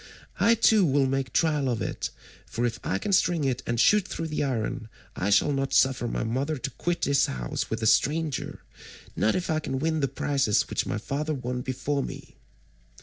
[0.39, 2.09] I too will make trial of it,
[2.47, 6.07] for if I can string it and shoot through the iron, I shall not suffer
[6.07, 8.63] my mother to quit this house with a stranger,
[9.15, 12.35] not if I can win the prizes which my father won before me."